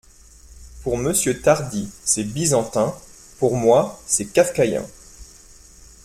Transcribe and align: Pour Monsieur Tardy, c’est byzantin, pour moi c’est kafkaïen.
Pour 0.81 0.97
Monsieur 0.97 1.41
Tardy, 1.43 1.87
c’est 2.03 2.23
byzantin, 2.23 2.91
pour 3.37 3.55
moi 3.55 4.01
c’est 4.07 4.33
kafkaïen. 4.33 4.83